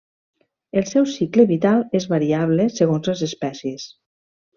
[0.79, 3.85] El seu cicle vital és variable segons les espècies.